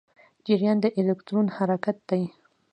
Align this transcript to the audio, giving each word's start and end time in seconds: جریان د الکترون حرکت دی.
جریان 0.45 0.77
د 0.83 0.85
الکترون 0.99 1.47
حرکت 1.55 1.97
دی. 2.09 2.23